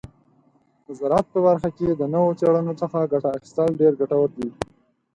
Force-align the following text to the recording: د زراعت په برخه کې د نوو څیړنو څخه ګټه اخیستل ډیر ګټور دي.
د 0.85 0.87
زراعت 0.99 1.25
په 1.33 1.39
برخه 1.47 1.69
کې 1.77 1.87
د 1.95 2.03
نوو 2.13 2.29
څیړنو 2.39 2.73
څخه 2.81 3.09
ګټه 3.11 3.29
اخیستل 3.37 3.69
ډیر 3.81 3.93
ګټور 4.01 4.29
دي. 4.37 4.49